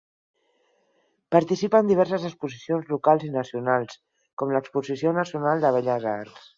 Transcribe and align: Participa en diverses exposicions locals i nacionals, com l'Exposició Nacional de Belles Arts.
Participa 1.35 1.81
en 1.83 1.91
diverses 1.91 2.25
exposicions 2.31 2.91
locals 2.95 3.29
i 3.31 3.31
nacionals, 3.39 4.03
com 4.43 4.57
l'Exposició 4.57 5.17
Nacional 5.23 5.67
de 5.67 5.79
Belles 5.81 6.13
Arts. 6.19 6.47